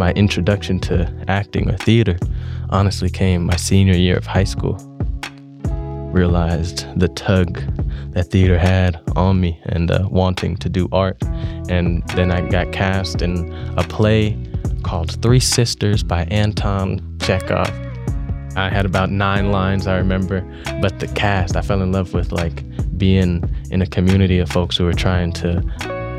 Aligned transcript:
my 0.00 0.12
introduction 0.12 0.80
to 0.80 1.06
acting 1.28 1.68
or 1.68 1.76
theater 1.76 2.16
honestly 2.70 3.10
came 3.10 3.44
my 3.44 3.56
senior 3.56 3.94
year 3.94 4.16
of 4.16 4.24
high 4.24 4.44
school. 4.44 4.78
Realized 6.10 6.86
the 6.98 7.08
tug 7.08 7.60
that 8.12 8.30
theater 8.30 8.58
had 8.58 8.98
on 9.14 9.42
me 9.42 9.60
and 9.64 9.90
uh, 9.90 10.08
wanting 10.10 10.56
to 10.56 10.70
do 10.70 10.88
art. 10.90 11.22
And 11.68 12.02
then 12.16 12.32
I 12.32 12.40
got 12.48 12.72
cast 12.72 13.20
in 13.20 13.52
a 13.76 13.82
play 13.82 14.38
called 14.82 15.20
Three 15.20 15.38
Sisters 15.38 16.02
by 16.02 16.24
Anton 16.30 17.18
Chekhov. 17.20 17.70
I 18.56 18.70
had 18.70 18.86
about 18.86 19.10
nine 19.10 19.52
lines, 19.52 19.86
I 19.86 19.98
remember, 19.98 20.40
but 20.80 20.98
the 20.98 21.08
cast, 21.08 21.56
I 21.56 21.60
fell 21.60 21.82
in 21.82 21.92
love 21.92 22.14
with 22.14 22.32
like 22.32 22.64
being 22.96 23.44
in 23.70 23.82
a 23.82 23.86
community 23.86 24.38
of 24.38 24.48
folks 24.48 24.78
who 24.78 24.84
were 24.84 24.94
trying 24.94 25.32
to, 25.34 25.60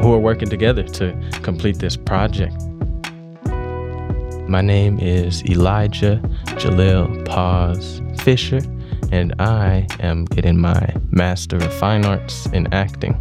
who 0.04 0.10
were 0.12 0.20
working 0.20 0.50
together 0.50 0.84
to 0.84 1.20
complete 1.42 1.80
this 1.80 1.98
project. 1.98 2.56
My 4.52 4.60
name 4.60 5.00
is 5.00 5.46
Elijah 5.46 6.20
Jalil 6.60 7.26
Paz 7.26 8.02
Fisher, 8.22 8.60
and 9.10 9.34
I 9.40 9.88
am 10.02 10.26
getting 10.26 10.60
my 10.60 10.94
Master 11.10 11.56
of 11.56 11.74
Fine 11.76 12.04
Arts 12.04 12.48
in 12.48 12.68
Acting. 12.74 13.16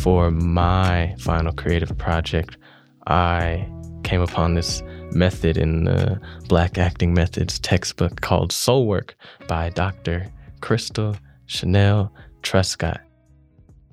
For 0.00 0.30
my 0.30 1.14
final 1.20 1.54
creative 1.54 1.96
project, 1.96 2.58
I 3.06 3.66
came 4.04 4.20
upon 4.20 4.56
this 4.56 4.82
method 5.12 5.56
in 5.56 5.84
the 5.84 6.20
Black 6.46 6.76
Acting 6.76 7.14
Methods 7.14 7.58
textbook 7.60 8.20
called 8.20 8.52
Soul 8.52 8.86
Work 8.86 9.16
by 9.48 9.70
Dr. 9.70 10.30
Crystal 10.60 11.16
Chanel 11.46 12.12
Truscott. 12.42 13.00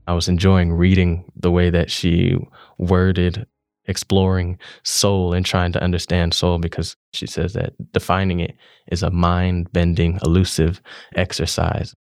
I 0.09 0.13
was 0.13 0.27
enjoying 0.27 0.73
reading 0.73 1.23
the 1.37 1.51
way 1.51 1.69
that 1.69 1.89
she 1.89 2.35
worded 2.77 3.47
exploring 3.87 4.57
soul 4.83 5.33
and 5.33 5.45
trying 5.45 5.71
to 5.71 5.83
understand 5.83 6.33
soul 6.33 6.57
because 6.57 6.95
she 7.13 7.27
says 7.27 7.53
that 7.53 7.73
defining 7.93 8.39
it 8.39 8.55
is 8.91 9.03
a 9.03 9.09
mind 9.09 9.71
bending, 9.71 10.19
elusive 10.23 10.81
exercise. 11.15 11.93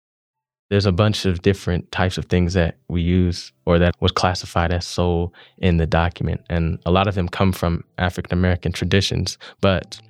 There's 0.71 0.87
a 0.87 0.93
bunch 0.93 1.27
of 1.27 1.43
different 1.43 1.93
types 1.93 2.17
of 2.19 2.25
things 2.25 2.55
that 2.55 2.79
we 2.89 3.03
use 3.03 3.53
or 3.67 3.79
that 3.79 3.95
was 4.01 4.13
classified 4.13 4.73
as 4.73 4.87
soul 4.87 5.35
in 5.59 5.77
the 5.77 5.87
document. 5.87 6.41
And 6.49 6.79
a 6.87 6.91
lot 6.91 7.07
of 7.07 7.15
them 7.15 7.29
come 7.29 7.53
from 7.53 7.85
African 7.99 8.37
American 8.37 8.73
traditions, 8.73 9.39
but 9.61 10.01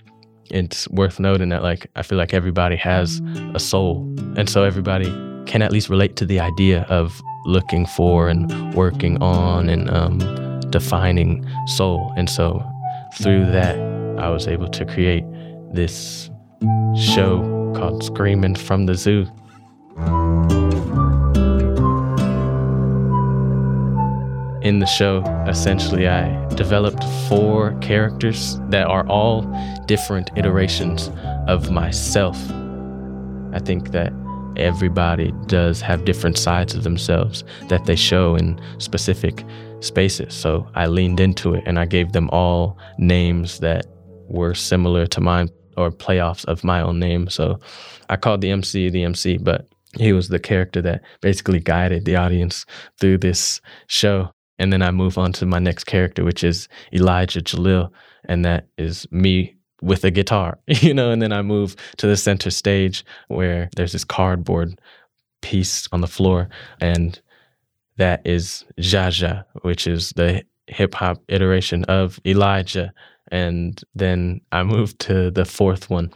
it's 0.50 0.88
worth 0.90 1.18
noting 1.18 1.48
that 1.48 1.62
like 1.62 1.90
I 1.96 2.02
feel 2.02 2.18
like 2.18 2.32
everybody 2.32 2.76
has 2.76 3.20
a 3.54 3.58
soul. 3.58 4.02
And 4.36 4.48
so 4.48 4.62
everybody 4.62 5.10
can 5.46 5.60
at 5.60 5.72
least 5.72 5.88
relate 5.88 6.16
to 6.16 6.26
the 6.26 6.40
idea 6.40 6.82
of 6.88 7.20
looking 7.44 7.84
for 7.84 8.28
and 8.28 8.74
working 8.74 9.22
on 9.22 9.68
and 9.68 9.90
um, 9.90 10.18
defining 10.74 11.46
soul. 11.68 12.12
And 12.16 12.28
so 12.28 12.60
through 13.22 13.46
that, 13.52 13.78
I 14.18 14.28
was 14.28 14.48
able 14.48 14.66
to 14.70 14.84
create 14.84 15.24
this 15.72 16.30
show 16.96 17.72
called 17.76 18.02
Screaming 18.02 18.56
from 18.56 18.86
the 18.86 18.96
Zoo. 18.96 19.20
In 24.62 24.80
the 24.80 24.86
show, 24.86 25.22
essentially, 25.46 26.08
I 26.08 26.44
developed 26.56 27.04
four 27.28 27.78
characters 27.80 28.58
that 28.70 28.88
are 28.88 29.06
all 29.06 29.42
different 29.86 30.32
iterations 30.34 31.08
of 31.46 31.70
myself. 31.70 32.36
I 33.52 33.60
think 33.60 33.92
that 33.92 34.12
everybody 34.56 35.32
does 35.46 35.80
have 35.82 36.04
different 36.04 36.36
sides 36.36 36.74
of 36.74 36.82
themselves 36.82 37.44
that 37.68 37.84
they 37.84 37.94
show 37.94 38.34
in 38.34 38.60
specific 38.78 39.44
spaces. 39.84 40.34
So 40.34 40.68
I 40.74 40.86
leaned 40.86 41.20
into 41.20 41.54
it 41.54 41.64
and 41.66 41.78
I 41.78 41.84
gave 41.84 42.12
them 42.12 42.28
all 42.30 42.78
names 42.98 43.60
that 43.60 43.86
were 44.28 44.54
similar 44.54 45.06
to 45.06 45.20
mine 45.20 45.48
or 45.76 45.90
playoffs 45.90 46.44
of 46.46 46.64
my 46.64 46.80
own 46.80 46.98
name. 46.98 47.28
So 47.28 47.58
I 48.08 48.16
called 48.16 48.40
the 48.40 48.50
MC 48.50 48.88
the 48.90 49.04
MC, 49.04 49.38
but 49.38 49.68
he 49.98 50.12
was 50.12 50.28
the 50.28 50.38
character 50.38 50.82
that 50.82 51.02
basically 51.20 51.60
guided 51.60 52.04
the 52.04 52.16
audience 52.16 52.66
through 53.00 53.18
this 53.18 53.60
show. 53.86 54.30
And 54.58 54.72
then 54.72 54.82
I 54.82 54.90
move 54.90 55.18
on 55.18 55.32
to 55.34 55.46
my 55.46 55.58
next 55.58 55.84
character, 55.84 56.24
which 56.24 56.44
is 56.44 56.68
Elijah 56.92 57.40
Jalil. 57.40 57.90
And 58.26 58.44
that 58.44 58.66
is 58.78 59.06
me 59.10 59.56
with 59.82 60.04
a 60.04 60.10
guitar, 60.10 60.58
you 60.66 60.94
know, 60.94 61.10
and 61.10 61.20
then 61.20 61.32
I 61.32 61.42
move 61.42 61.76
to 61.98 62.06
the 62.06 62.16
center 62.16 62.50
stage 62.50 63.04
where 63.28 63.68
there's 63.76 63.92
this 63.92 64.04
cardboard 64.04 64.80
piece 65.42 65.88
on 65.92 66.00
the 66.00 66.06
floor. 66.06 66.48
And 66.80 67.20
that 67.96 68.22
is 68.24 68.64
Jaja, 68.78 69.44
which 69.62 69.86
is 69.86 70.10
the 70.10 70.44
hip 70.66 70.94
hop 70.94 71.22
iteration 71.28 71.84
of 71.84 72.18
Elijah. 72.26 72.92
And 73.30 73.80
then 73.94 74.40
I 74.52 74.62
move 74.62 74.96
to 74.98 75.30
the 75.30 75.44
fourth 75.44 75.90
one, 75.90 76.12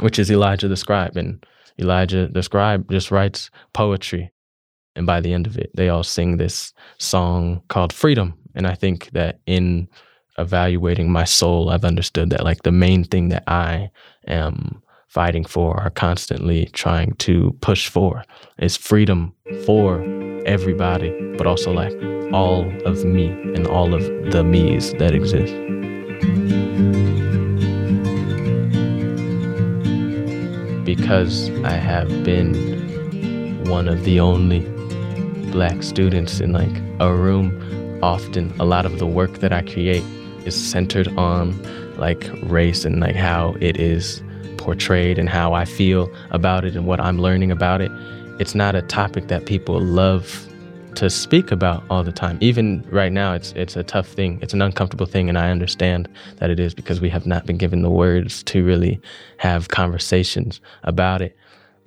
which 0.00 0.18
is 0.18 0.30
Elijah 0.30 0.68
the 0.68 0.76
Scribe. 0.76 1.16
And 1.16 1.44
Elijah 1.78 2.28
the 2.28 2.42
Scribe 2.42 2.90
just 2.90 3.10
writes 3.10 3.50
poetry. 3.72 4.30
And 4.94 5.06
by 5.06 5.20
the 5.20 5.32
end 5.32 5.46
of 5.46 5.56
it, 5.56 5.70
they 5.74 5.88
all 5.88 6.02
sing 6.02 6.36
this 6.36 6.72
song 6.98 7.62
called 7.68 7.92
Freedom. 7.92 8.34
And 8.54 8.66
I 8.66 8.74
think 8.74 9.10
that 9.12 9.40
in 9.46 9.88
evaluating 10.38 11.10
my 11.10 11.24
soul, 11.24 11.70
I've 11.70 11.84
understood 11.84 12.30
that 12.30 12.44
like 12.44 12.62
the 12.62 12.72
main 12.72 13.04
thing 13.04 13.30
that 13.30 13.44
I 13.46 13.90
am 14.26 14.82
fighting 15.08 15.44
for 15.44 15.82
or 15.82 15.90
constantly 15.90 16.66
trying 16.72 17.14
to 17.16 17.56
push 17.60 17.88
for 17.88 18.24
is 18.58 18.76
freedom 18.76 19.34
for 19.64 20.00
everybody, 20.46 21.10
but 21.36 21.46
also 21.46 21.72
like 21.72 21.94
all 22.32 22.70
of 22.86 23.04
me 23.04 23.28
and 23.54 23.66
all 23.66 23.94
of 23.94 24.02
the 24.32 24.42
me's 24.42 24.92
that 24.94 25.14
exist. 25.14 25.52
Because 30.84 31.50
I 31.64 31.72
have 31.72 32.08
been 32.24 33.64
one 33.66 33.88
of 33.88 34.04
the 34.04 34.20
only 34.20 34.60
black 35.50 35.82
students 35.82 36.40
in 36.40 36.52
like 36.52 36.82
a 37.00 37.14
room. 37.14 37.58
Often, 38.02 38.52
a 38.58 38.64
lot 38.64 38.84
of 38.84 38.98
the 38.98 39.06
work 39.06 39.38
that 39.38 39.52
I 39.52 39.62
create 39.62 40.02
is 40.44 40.54
centered 40.54 41.08
on 41.16 41.56
like 41.96 42.28
race 42.42 42.84
and 42.84 43.00
like 43.00 43.14
how 43.14 43.54
it 43.60 43.78
is 43.78 44.22
portrayed 44.56 45.18
and 45.18 45.28
how 45.28 45.52
I 45.52 45.64
feel 45.64 46.12
about 46.30 46.64
it 46.64 46.74
and 46.74 46.86
what 46.86 47.00
I'm 47.00 47.18
learning 47.18 47.50
about 47.50 47.80
it. 47.80 47.90
It's 48.38 48.54
not 48.54 48.74
a 48.74 48.82
topic 48.82 49.28
that 49.28 49.46
people 49.46 49.80
love 49.80 50.48
to 50.94 51.10
speak 51.10 51.50
about 51.50 51.84
all 51.90 52.02
the 52.02 52.12
time. 52.12 52.38
Even 52.40 52.84
right 52.90 53.12
now, 53.12 53.34
it's 53.34 53.52
it's 53.52 53.76
a 53.76 53.82
tough 53.82 54.08
thing. 54.08 54.38
It's 54.42 54.54
an 54.54 54.62
uncomfortable 54.62 55.06
thing, 55.06 55.28
and 55.28 55.38
I 55.38 55.50
understand 55.50 56.08
that 56.36 56.50
it 56.50 56.58
is 56.58 56.74
because 56.74 57.00
we 57.00 57.08
have 57.10 57.26
not 57.26 57.46
been 57.46 57.56
given 57.56 57.82
the 57.82 57.90
words 57.90 58.42
to 58.44 58.64
really 58.64 59.00
have 59.38 59.68
conversations 59.68 60.60
about 60.82 61.22
it, 61.22 61.36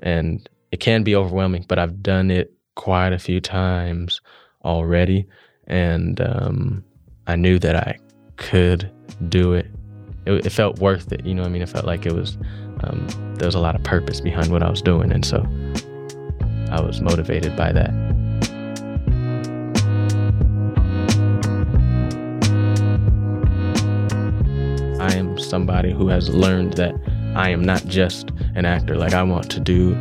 and 0.01 0.47
it 0.71 0.79
can 0.79 1.03
be 1.03 1.15
overwhelming. 1.15 1.65
But 1.67 1.79
I've 1.79 2.01
done 2.01 2.31
it 2.31 2.53
quite 2.75 3.13
a 3.13 3.19
few 3.19 3.41
times 3.41 4.21
already, 4.63 5.25
and 5.67 6.21
um, 6.21 6.83
I 7.27 7.35
knew 7.35 7.59
that 7.59 7.75
I 7.75 7.97
could 8.37 8.91
do 9.29 9.53
it. 9.53 9.67
it. 10.25 10.45
It 10.45 10.51
felt 10.51 10.79
worth 10.79 11.11
it, 11.11 11.25
you 11.25 11.33
know. 11.33 11.41
what 11.41 11.49
I 11.49 11.51
mean, 11.51 11.61
it 11.61 11.69
felt 11.69 11.85
like 11.85 12.05
it 12.05 12.13
was. 12.13 12.37
Um, 12.83 13.07
there 13.35 13.47
was 13.47 13.55
a 13.55 13.59
lot 13.59 13.75
of 13.75 13.83
purpose 13.83 14.19
behind 14.19 14.51
what 14.51 14.61
I 14.61 14.69
was 14.69 14.81
doing, 14.81 15.11
and 15.11 15.25
so 15.25 15.47
I 16.71 16.81
was 16.81 17.01
motivated 17.01 17.55
by 17.55 17.71
that. 17.71 17.91
I 24.99 25.15
am 25.15 25.37
somebody 25.37 25.91
who 25.91 26.07
has 26.07 26.29
learned 26.29 26.73
that 26.73 26.95
I 27.35 27.49
am 27.49 27.63
not 27.63 27.85
just 27.85 28.31
an 28.55 28.65
actor. 28.65 28.95
Like 28.95 29.13
I 29.13 29.23
want 29.23 29.49
to 29.51 29.59
do 29.59 29.95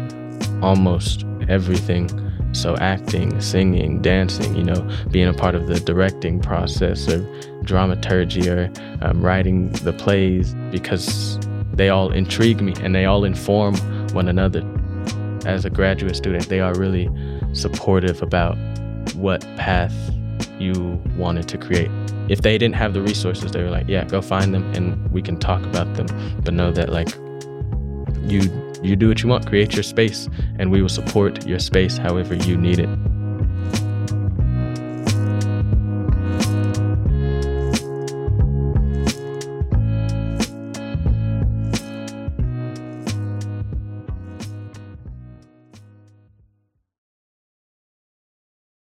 almost 0.62 1.24
everything 1.48 2.08
so 2.54 2.76
acting, 2.76 3.40
singing, 3.40 4.00
dancing, 4.00 4.54
you 4.54 4.62
know, 4.62 4.88
being 5.10 5.28
a 5.28 5.34
part 5.34 5.54
of 5.54 5.66
the 5.66 5.80
directing 5.80 6.40
process 6.40 7.08
or 7.08 7.20
dramaturgy 7.62 8.48
or 8.48 8.70
um, 9.02 9.22
writing 9.22 9.70
the 9.72 9.92
plays 9.92 10.54
because 10.70 11.38
they 11.72 11.88
all 11.88 12.12
intrigue 12.12 12.60
me 12.60 12.74
and 12.80 12.94
they 12.94 13.04
all 13.04 13.24
inform 13.24 13.76
one 14.12 14.28
another. 14.28 14.62
As 15.46 15.64
a 15.64 15.70
graduate 15.70 16.16
student, 16.16 16.48
they 16.48 16.60
are 16.60 16.74
really 16.74 17.10
supportive 17.52 18.22
about 18.22 18.56
what 19.14 19.42
path 19.56 19.94
you 20.58 21.00
wanted 21.16 21.48
to 21.48 21.58
create. 21.58 21.90
If 22.28 22.42
they 22.42 22.56
didn't 22.56 22.76
have 22.76 22.94
the 22.94 23.02
resources, 23.02 23.52
they 23.52 23.62
were 23.62 23.70
like, 23.70 23.86
yeah, 23.88 24.04
go 24.04 24.22
find 24.22 24.54
them 24.54 24.72
and 24.74 25.10
we 25.12 25.20
can 25.22 25.38
talk 25.38 25.62
about 25.64 25.92
them. 25.94 26.06
But 26.42 26.54
know 26.54 26.72
that 26.72 26.90
like 26.90 27.08
you 28.22 28.40
you 28.82 28.96
do 28.96 29.08
what 29.08 29.22
you 29.22 29.28
want, 29.30 29.46
create 29.46 29.74
your 29.74 29.82
space, 29.82 30.28
and 30.58 30.70
we 30.70 30.82
will 30.82 30.90
support 30.90 31.46
your 31.46 31.58
space 31.58 31.96
however 31.96 32.34
you 32.34 32.56
need 32.56 32.78
it. 32.78 32.88